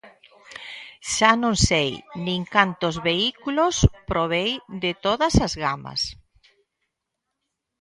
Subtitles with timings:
[1.13, 1.91] Xa non sei
[2.25, 3.75] nin cantos vehículos
[4.09, 4.51] probei
[4.83, 6.01] de todas as gamas.